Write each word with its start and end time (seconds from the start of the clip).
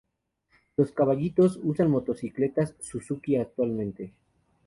Los 0.77 0.91
"caballitos" 0.93 1.59
usan 1.61 1.91
motocicletas 1.91 2.73
Suzuki 2.79 3.35
actualmente. 3.35 4.15